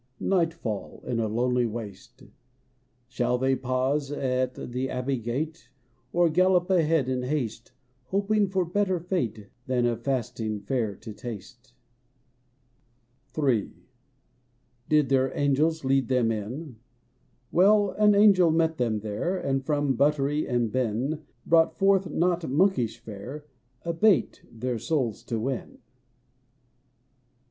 [0.19, 2.23] Nightfall in a lonely waste:
[3.07, 5.69] Shall they pause at the abbey gate,
[6.11, 7.73] Or gallop ahead in haste
[8.05, 11.75] Hoping for better fate Than of fasting fare to taste?
[13.37, 13.71] III.
[14.89, 16.77] Did their angels lead them in?
[17.51, 22.97] Well, an angel met them there, And from buttery and bin Brought forth— not monkish
[22.97, 23.45] fare—
[23.85, 25.77] A bait, their souls to win.